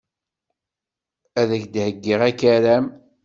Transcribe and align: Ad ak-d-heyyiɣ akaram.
Ad 1.39 1.49
ak-d-heyyiɣ 1.55 2.21
akaram. 2.29 2.85